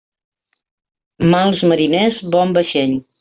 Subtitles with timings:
[1.33, 2.97] Mals mariners, bon vaixell.